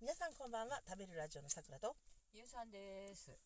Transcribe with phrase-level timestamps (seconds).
[0.00, 1.92] 皆さんこんばんは食べるラジオのさくらと
[2.32, 3.36] ゆうさんです。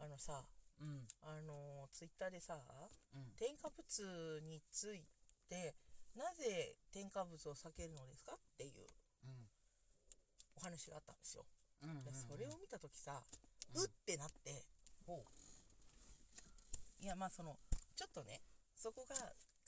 [0.00, 0.40] あのさ
[0.80, 1.04] うん。
[1.20, 3.36] あのツイッターでさうん。
[3.36, 5.04] 添加物につい
[5.52, 5.76] て
[6.16, 8.32] なぜ添加物を避けるのですか？
[8.32, 8.88] っていう
[9.20, 9.44] うん。
[10.56, 11.44] お話があったんですよ、
[11.84, 12.00] うん。
[12.00, 13.20] でそれを見た時さ、
[13.76, 14.64] うんうってなって
[15.04, 15.20] ほ
[17.02, 17.58] いやまあその
[17.94, 18.40] ちょっとね
[18.72, 19.14] そこが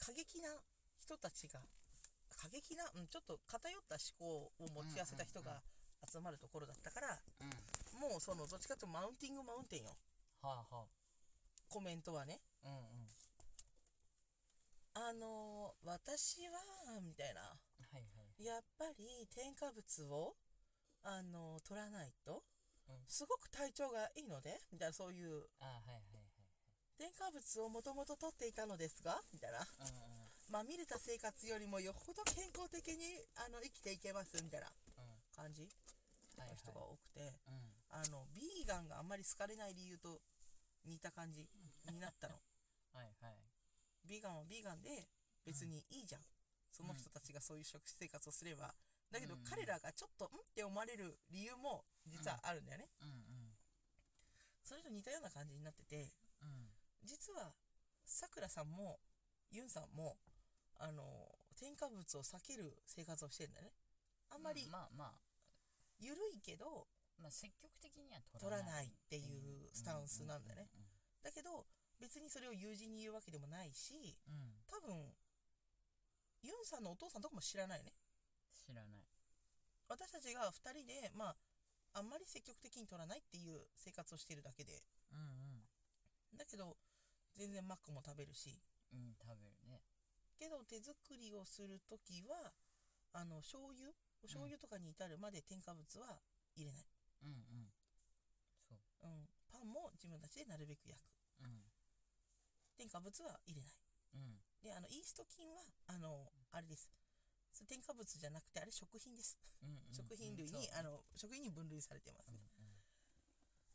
[0.01, 0.57] 過激な
[0.97, 1.61] 人たちが
[2.41, 5.61] 過激な、うん、ちょっと偏った思考を持ち合わせた人うんうんが
[6.07, 7.19] 集まるところだったから、う。
[7.43, 8.09] うん。
[8.11, 9.97] もうそのどっちかというとマウンティングマウンテンよ
[10.41, 10.85] はあは
[11.67, 12.67] コメントはねあ。
[12.67, 13.09] うんうん。
[14.95, 18.43] あのー私はみたいなはいはい。
[18.43, 20.35] やっぱり添加物を
[21.03, 22.43] あのー取らないと
[22.87, 22.95] うん。
[23.07, 26.23] すごく体調がいいのでみたいなそういうあはいはいはい。
[26.97, 29.65] 添加物をもともと取っていたのですがみたいなうん
[30.51, 35.03] まみれた生活よりもよほど健康的にあの生きていけますみたいなうん。
[35.03, 35.09] うん。
[35.35, 35.67] 感じ。
[36.45, 37.73] の人が多くて、うん。
[37.89, 40.21] あのビーガンがあんまり好かれない理由と
[40.85, 41.47] 似た感じ
[41.91, 42.35] になったの。
[42.93, 43.37] はいはい。
[44.05, 45.09] ビーガンはビーガンで
[45.43, 46.21] 別にいいじゃん、
[46.71, 48.75] その人たちがそういう食生活をすれば。
[49.11, 49.43] だけどうん。
[49.43, 53.57] 彼らがちょっとんって思われる理由も実はあるんだよね、うん。
[54.63, 56.47] それと似たような感じになっててうん。
[56.47, 56.73] うん。
[57.03, 57.53] 実は
[58.05, 58.99] さくらさんも
[59.51, 60.19] ユンさんも
[60.77, 63.73] あの添加物を避ける生活をしてるんだよね。
[64.29, 65.28] あんまりまあまあ、
[65.99, 66.87] 緩いけど
[67.19, 70.69] まあ積極的には取取ららないっていうスタンスなんだよね。
[71.23, 71.67] だけど
[71.99, 74.41] 別にそれを友人に言うわけでもないしうんうん。
[74.41, 74.63] うん。
[74.67, 75.15] 多分
[76.41, 77.91] ユンさんのお父さんとかも知らないよね
[78.55, 79.03] 知らない。
[79.89, 81.35] 私たちが2人でま
[81.93, 85.65] ああんまり積極的に取らないっていう生活をしてるだけでうん
[86.37, 86.77] だけど
[87.35, 88.61] 全然マックも食べるし
[88.93, 88.99] うん。
[88.99, 89.81] うん、食べるね。
[90.37, 92.53] けど手作りをする時は
[93.11, 93.91] あの醤油
[94.21, 96.19] お醤油とかに至るまで添加物は
[96.55, 96.85] 入れない、
[97.23, 97.71] うんうん。
[98.67, 99.07] そう。
[99.07, 101.07] うん、パンも自分たちでなるべく焼く。
[101.41, 101.63] うん。
[102.77, 103.71] 添加物は入れない。
[104.15, 104.39] うん。
[104.61, 106.89] であのイースト菌はあのあれです。
[107.67, 109.93] 添加物じゃなくてあれ食品です、うんうん。
[109.93, 112.29] 食品類に、あの食品に分類されてます。
[112.29, 112.79] うんね、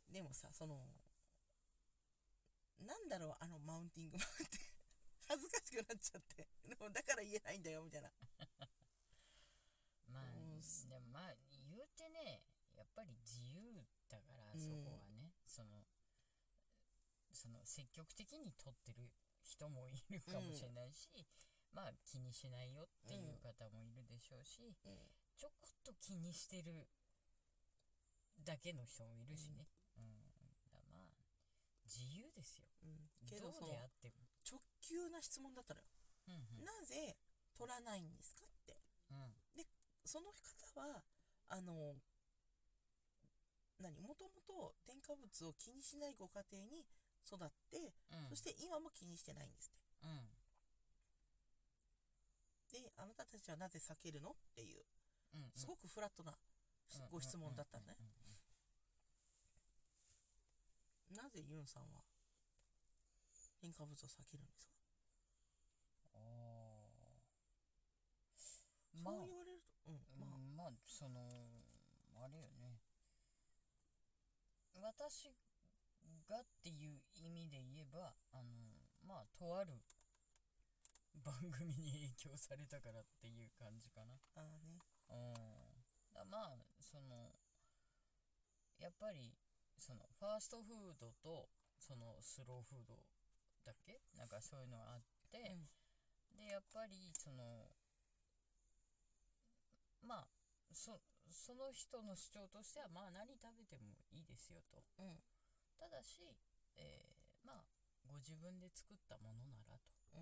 [0.08, 0.76] でもさその
[2.80, 4.60] なんだろうあのマウンティングマウンテン。
[5.26, 6.48] 恥ずかしくなっちゃって。
[6.68, 8.12] でもだから言えないんだよみたいな
[10.88, 12.42] でもまあ言うてね
[12.74, 14.60] やっぱり自由だから、うん。
[14.60, 15.30] そこはね。
[15.46, 15.86] その
[17.30, 19.10] その積極的に取ってる
[19.42, 21.10] 人もいるかもしれないし、
[21.74, 24.98] まあ気にしないよっていう方もいるでしょうし、うん。
[25.36, 26.88] ちょこっと気にしてる
[28.42, 29.66] だけの人もいるしね、
[29.98, 30.18] うん。
[30.72, 31.10] だまあ
[31.84, 32.66] 自由ですよ。
[32.82, 33.10] うん。
[33.26, 35.86] けどどそうのであっても、直球な質問だったのよ、
[36.28, 36.64] うんうん。
[36.64, 37.16] なぜ
[37.54, 38.78] 取らないんですかって。
[39.10, 39.43] うん
[40.04, 41.02] その方は
[41.48, 41.96] あの
[43.80, 46.86] 何もともと添加物を気にしないご家庭に
[47.26, 48.28] 育って、うん。
[48.28, 50.06] そして今も気にしてないんですって。
[50.06, 50.28] うん。
[52.84, 54.30] であなたたちはなぜ避けるの？
[54.30, 54.84] っていう
[55.34, 56.34] うんすごくフラットなう
[56.98, 57.96] んご質問だったね。
[57.98, 58.14] うんうんうん
[61.14, 62.02] なぜユンさんは
[63.60, 64.72] 添加物を避けるんですか、
[68.90, 69.53] そう言われ
[70.64, 71.20] まあ、その
[72.16, 72.80] あれよね。
[74.80, 75.28] 私
[76.24, 78.48] がっていう意味で言えばあの
[79.06, 79.76] まあとある
[81.20, 84.16] 番組に影響されたからっていう感じかな。
[84.36, 84.80] あーね。
[85.10, 85.84] うん。
[86.14, 87.28] だまあその
[88.80, 89.36] やっぱり
[89.78, 92.96] そのファーストフードとそのスローフード
[93.66, 94.00] だっけ？
[94.16, 95.60] なんかそういうのがあって、
[96.32, 97.68] でやっぱりその
[100.02, 100.26] まあ
[100.74, 104.82] そその人の主張としてはまあ何食べてもいいですよと。
[104.98, 105.06] うん。
[105.06, 105.22] うん
[105.76, 106.22] ただし、
[106.76, 107.64] えーまあ
[108.06, 109.78] ご自分で作ったものなら
[110.12, 110.18] と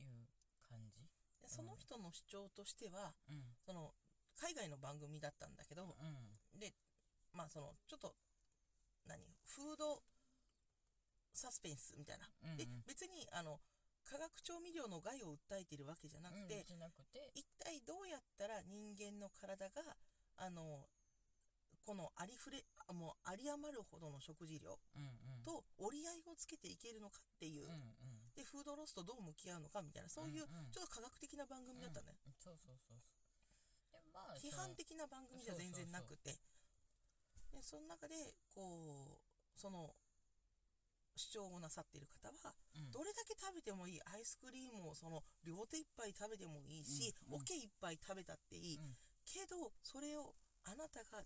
[0.00, 0.26] いう
[0.68, 1.08] 感じ。
[1.40, 3.54] でその人の主張としてはうん。
[3.64, 3.94] その
[4.34, 6.58] 海外の番組だったんだけど、うん。
[6.58, 6.74] で
[7.32, 8.14] まあそのちょっと
[9.06, 10.02] 何フード
[11.32, 12.56] サスペンスみたいな、うんうん。
[12.56, 13.60] で別にあの
[14.04, 17.30] 化学調味料の害を訴えてるわけじゃなくて、うんなくて。
[17.34, 19.96] 一体どうやったら人間の体が
[20.36, 20.86] あの
[21.82, 24.78] このありふれあもう有り余るほどの食事量
[25.44, 28.34] と折り合いをつけていけるのかっていう、うんうん。
[28.34, 32.32] でフードロスとどう向き合うのかみたいなそういうちょっと科学的な番組だったね、うん。
[32.38, 33.92] そうそうそうそう。
[33.92, 36.38] でまあ批判的な番組じゃ全然なくて。
[37.52, 38.14] でその中で
[38.54, 39.94] こうその
[41.16, 42.54] 主張をなさっている方は
[42.90, 43.01] ど
[43.62, 44.00] べてもいい。
[44.04, 47.40] アイスクリームをその両手いっぱい食べてもいいし、うんうん。
[47.40, 48.98] おけいっぱい食べたっていい、うん。
[49.24, 50.34] けどそれを
[50.66, 51.22] あなたが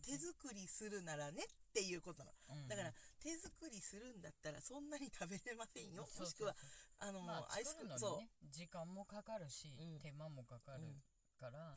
[0.00, 2.60] 手作りするならねっていうことなの。
[2.62, 2.68] うん。
[2.68, 6.04] だから手作りするんだったらそんなに食べれませんよ。
[6.04, 6.54] そうもしくは
[7.00, 10.00] あの、まあ、アイス作るのにクそね時間もかかるし、うん。
[10.00, 11.00] 手間もかかるうん。
[11.40, 11.72] から、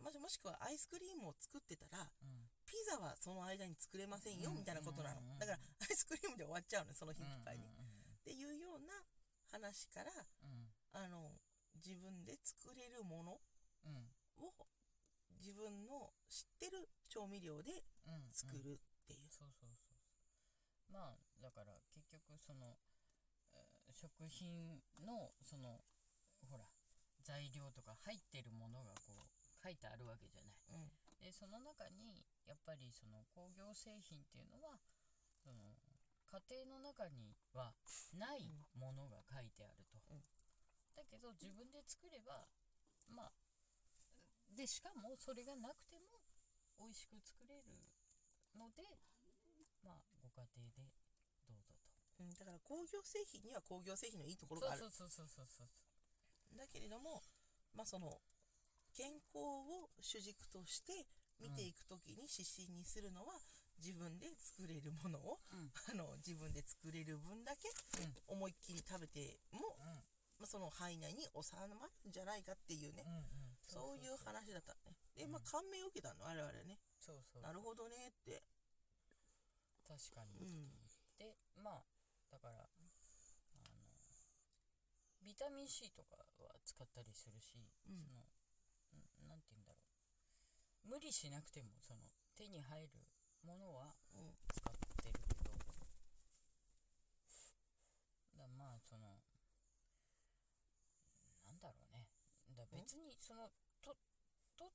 [0.00, 2.48] うもしもしくはアイスクリームを作ってたらうん。
[2.64, 4.56] ピザはその間に作れませんようん。
[4.56, 5.20] みたいなことなの。
[5.20, 7.83] うんだからアイスクリームで終わっちゃうのその日いっぱいに、うん
[8.24, 9.04] っていうような
[9.52, 10.08] 話から
[10.42, 10.72] うん。
[10.96, 11.36] あの
[11.76, 13.36] 自分で作れるもの
[13.84, 13.92] うん。
[13.92, 14.08] うん
[14.40, 14.50] を
[15.38, 18.32] 自分の知ってる調味料でうん。
[18.32, 20.16] 作るっていう、そうそうそうそ
[20.88, 20.92] う。
[20.92, 22.78] まあだから結局その、
[23.52, 25.78] えー食品のその
[26.50, 26.64] ほら
[27.22, 29.28] 材料とか入ってるものがこう
[29.62, 30.56] 書いてあるわけじゃない。
[30.72, 30.90] うん。
[31.20, 34.80] でその中にやっぱりその工業製品っていうのは
[35.38, 35.76] その
[36.34, 37.70] 家庭の中には
[38.18, 40.24] ないものが書いてあると、うん。
[40.98, 42.50] だけど自分で作れば
[43.06, 43.32] まあ
[44.50, 46.18] でしかもそれがなくても
[46.78, 47.86] 美味しく作れる
[48.58, 48.82] ので
[49.82, 50.90] まあご家庭で
[51.46, 51.74] どうぞ
[52.18, 54.86] うん、だから工業製品には工業製品のいいとことろがある。
[54.86, 56.58] そうそうそうそうそうそう。
[56.58, 57.22] だけれども
[57.74, 58.22] まあその
[58.94, 61.06] 健康を主軸として
[61.42, 63.34] 見ていくときに指針にするのは
[63.78, 65.70] 自分で作れるものを、うん。
[65.90, 68.38] あの自分で作れる分だけうん。
[68.38, 70.04] 思いっきり食べても、うん。
[70.38, 73.56] まあ、その範囲内に収まるんじゃないかっていうね、うんうん。
[73.62, 74.96] そういう話だったね。
[75.14, 75.44] でまあうん。
[75.46, 76.78] 感銘を受けたの我々ね。
[76.98, 77.42] そうそう。
[77.42, 78.42] なるほどねって。
[79.86, 80.72] 確かに、うん。
[81.18, 81.84] でまあ
[82.30, 82.90] だからあの
[85.22, 87.56] ビタミン C とかは使ったりするし、
[87.88, 88.04] うん。
[88.84, 89.78] そのんなんて言うんだろ
[90.84, 90.88] う。
[90.88, 92.00] 無理しなくてもその
[92.36, 92.88] 手に入る
[93.44, 94.34] ものはうん。
[94.50, 94.72] 使っ
[95.04, 95.52] てるけど。
[98.36, 99.20] だまあその
[101.46, 102.08] なんだろうね。
[102.56, 103.48] だ別にその
[103.82, 103.94] と
[104.56, 104.72] と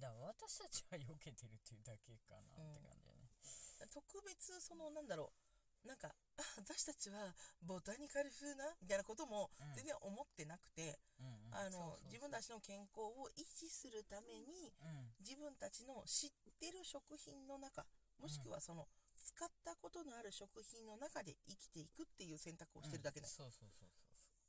[0.00, 3.30] だ私たちは避けてるっていうだけかなって感じだね、
[3.92, 5.32] 特別そのなんだろ
[5.84, 5.88] う。
[5.88, 8.64] なんかあ私たちはボタニカル風な？
[8.80, 9.74] みたいなこともうん。
[9.74, 15.14] 全然思ってなくて、うんうんあの自分たちの健康を維持するためにうん。
[15.24, 16.30] 自分たちの知っ
[16.60, 17.86] てる食品の中
[18.20, 18.86] もしくはその
[19.16, 23.26] 使ったことのある食品の中で生きていくっていう選択をしてるだけだ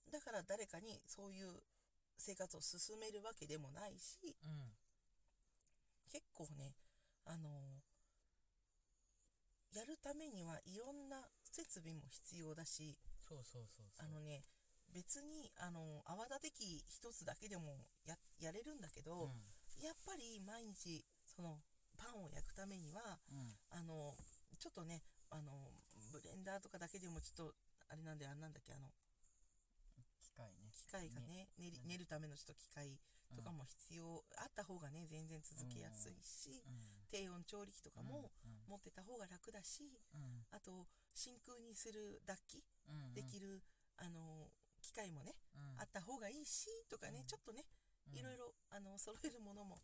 [0.09, 1.63] うだから誰かにそういう
[2.17, 4.75] 生活を進めるわけでもないしそううん。
[6.11, 6.75] 結構ね
[7.25, 7.49] あの
[9.73, 12.97] やるためにはいろんな設備も必要だし
[13.27, 14.05] そうそうそうそう。
[14.05, 14.43] あのね
[14.95, 19.36] 別にあの泡立て器一つだけでもややれるんだけど、
[19.83, 21.59] やっぱり毎日その
[22.00, 23.38] パンを焼くためにはうん。
[23.39, 24.15] うんあの
[24.56, 25.51] ちょっとねあの
[26.13, 27.53] ブレンダーとかだけでもちょっと
[27.92, 28.88] あれなんであれなんだっけあの
[30.24, 30.71] 機械ね。
[30.71, 31.88] 機械がね練りうん。
[31.91, 32.95] 練るためのちょっと機械
[33.36, 37.03] とかも必要、あった方がね全然続けやすいし、うん。
[37.12, 38.63] 低温調理器とかもうん。
[38.71, 40.48] 持ってた方が楽だし、うん。
[40.56, 43.13] あと真空にする脱気うん。
[43.13, 43.62] できる、
[43.98, 44.48] あの
[44.95, 45.75] 機械もね、うん。
[45.75, 47.27] あった方がいいしとかね、うん。
[47.27, 47.68] ちょっとね
[48.07, 48.18] うん。
[48.18, 49.75] いろいろあの揃えるものも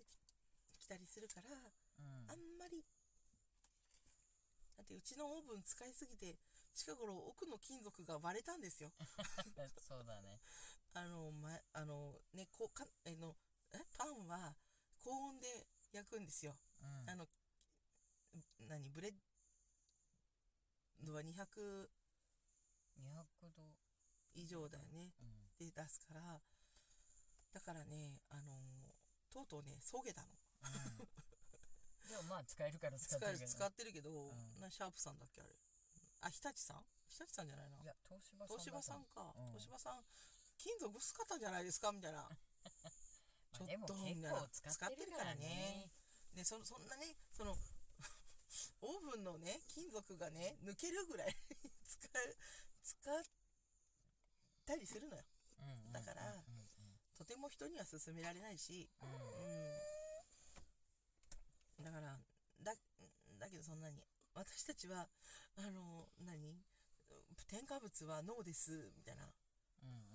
[0.00, 0.16] 出て
[0.80, 2.24] きたりするから、うん。
[2.32, 2.80] あんまり
[4.74, 6.40] だってうちのオーブン使いすぎて
[6.72, 8.90] 近頃奥の金属が割れたんですよ。
[9.86, 10.40] そうだね。
[10.94, 13.36] あの、ま、あのねこうかえの
[13.74, 14.56] えパンは
[15.04, 16.56] 高温で焼くんですよ。
[16.80, 17.10] うん。
[17.10, 17.28] あの
[18.66, 19.14] 何ブレッ
[21.04, 22.03] ドは200 200度
[24.34, 25.12] 以上だよね。
[25.20, 25.48] うん。
[25.58, 26.40] で出すから。
[27.52, 28.50] だからねあの
[29.30, 30.28] とうとうねそげたの。
[30.62, 32.08] うん。
[32.08, 34.60] でもまあ使えるから使使ってるけどえ使ってるけど、ん。
[34.60, 35.50] なシャープさんだっけあれ。
[36.22, 36.84] あ日立さん？
[37.08, 37.76] 日立さんじゃないな。
[37.82, 39.46] いや東芝東芝さだんか、うん。
[39.54, 40.04] 東芝さん
[40.58, 41.92] 金属薄かったんじゃないですか？
[41.92, 42.28] みたいな。
[43.54, 44.30] まちょっとみたいな。
[44.40, 45.90] 構使ってるからね。
[46.34, 47.54] でそそんなねその
[48.82, 51.36] オーブンのね金属がね抜けるぐらい
[51.86, 52.36] 使う
[52.82, 53.22] 使っ
[54.64, 55.22] たりするのよ。
[55.92, 56.42] だから
[57.16, 59.08] とても人には勧められないしうん。
[59.08, 59.84] うん
[61.84, 62.16] だから
[62.62, 62.72] だ
[63.38, 64.00] だけどそんなに
[64.34, 65.06] 私たちは
[65.56, 66.64] あの何？
[67.48, 69.28] 添加物はノーですみたいな。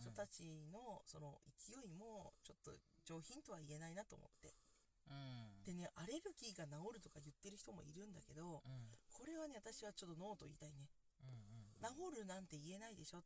[0.02, 2.74] 人たちのその勢いもちょっと
[3.06, 4.56] 上品とは言えないなと思って。
[5.08, 5.64] うん。
[5.64, 8.90] でねアレルギーが治るとか言ってる人もいるんだけどうん。
[9.14, 10.90] これはね私はちょっとノーと言いたいね。
[11.22, 11.40] うん
[11.80, 13.24] 治るなんて言えないでしょっ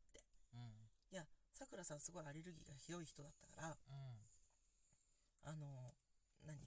[1.53, 4.25] さくらさんすごいアレルギーがひどい人だったからうん
[5.45, 5.93] あの
[6.47, 6.57] 何？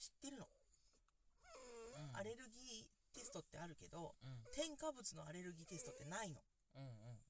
[0.00, 2.16] 知ってるの、うん。
[2.16, 4.42] アレルギーテストってあるけどうん。
[4.50, 6.40] 添加物のアレルギーテストってないの。
[6.74, 7.22] うんうん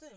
[0.00, 0.08] で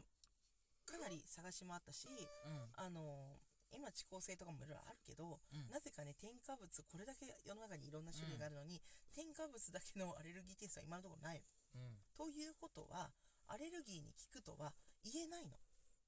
[0.85, 2.69] かなり探しもあったしうん。
[2.77, 3.39] あの
[3.73, 5.67] 今遅効性とかもいろいろあるけど、うん。
[5.73, 8.79] なぜかね添加物これだけ世の中にいろんな種類があるのに、
[9.11, 11.81] 添加物だけのアレルギーテストは今のところないの。
[11.81, 11.97] うん。
[12.13, 13.09] ということは
[13.49, 15.57] アレルギーに効くとは言えないの。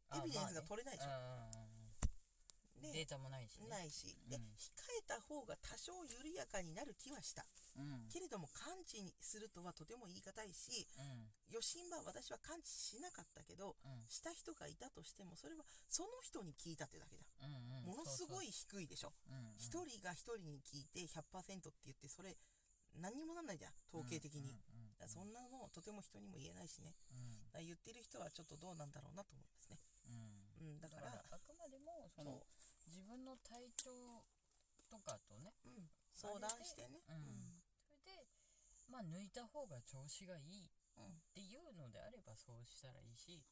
[0.10, 0.68] あエビデンスがまあね。
[0.68, 1.10] 取れないでしょ。
[1.10, 1.76] うん
[2.76, 3.72] でデータもないしね。
[3.72, 4.44] ないし、でうん。
[4.54, 7.48] 控えた方が多少緩やかになる気はした。
[7.78, 8.06] うん。
[8.12, 11.32] けれども完治にするとはとても言い難いし、うん。
[11.50, 14.06] 余震は私は完治しなかったけど、うん。
[14.12, 17.24] した人がいたとしてもそれはその人に聞いたってだけだ。
[17.42, 17.96] うんうん。
[17.96, 19.14] ものすごいい低いでしょ。
[19.58, 22.36] 一人人が一人に聞いて100%って言ってそれ
[23.00, 23.72] 何にもなんないじゃん。
[23.92, 24.56] 統計的に、
[24.96, 26.96] だからそんなのとても人にも言えないしね。
[27.60, 29.55] 言ってる人はちょっとどうなんだろうなと思いますね
[30.66, 32.42] うんだだかかららあくまでもその
[32.90, 34.26] 自分の体調
[34.90, 35.90] とかとねうん。
[36.16, 37.04] 相談してね。
[37.10, 37.62] うん。
[37.86, 38.26] それで
[38.88, 43.44] まあ抜いた方が調子がいいうんっていうのであればそうしたらいいし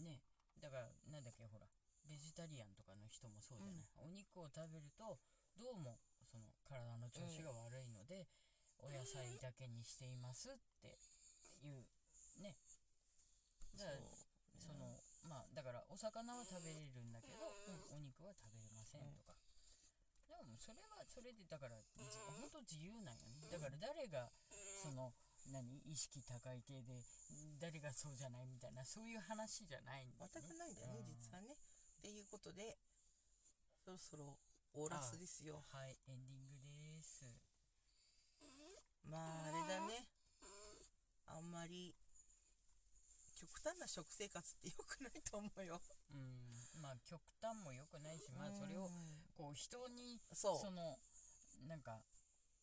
[0.00, 0.22] ね
[0.60, 1.68] だからなんだっけほら
[2.08, 5.16] ベジタリアンとかの人もそうじゃない、お肉を食べると
[5.56, 8.28] どうもその体の調子が悪いので、
[8.76, 10.98] お野菜だけにしていますって
[11.62, 11.86] いう
[12.42, 12.56] ね。
[13.78, 13.96] だから
[14.58, 17.40] そのまあだからお魚は食べれるんだけど、
[17.90, 19.32] お肉は食べれませんとか、
[20.28, 22.04] でもそれはそれでだからじ
[22.40, 23.48] 本当自由なんよね。
[23.48, 24.28] だから誰が
[24.84, 25.14] その
[25.52, 27.00] 何意識高い系で
[27.60, 30.32] 誰がそうじゃないみたいなそういう話じゃないんだよね。
[30.32, 31.16] 全くないんだよね、うん。
[31.16, 31.52] 実はね。
[31.52, 32.76] っていうことで
[33.84, 34.38] そろそろ
[34.74, 35.62] オーラスですよ。
[35.72, 37.24] はいエンディングです。
[39.08, 40.08] まああれだね。
[41.26, 41.94] あんまり
[43.44, 45.80] 極端な食生活って良くないと思うよ。
[46.08, 46.80] うん。
[46.80, 50.96] まあ極端も良くないしまあそれをうんこう人にその
[51.68, 52.00] なんか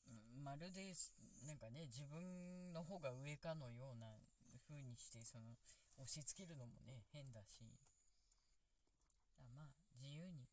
[0.09, 1.13] うんまるです
[1.45, 4.07] なんかね自分の方が上かのような
[4.67, 5.53] 風にしてその
[5.97, 7.77] 押し付けるのもね変だし。
[9.37, 10.47] あまあ自由に